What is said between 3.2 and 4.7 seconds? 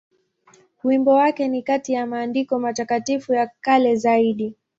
ya kale zaidi.